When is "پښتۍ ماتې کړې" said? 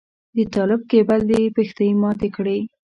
1.55-2.59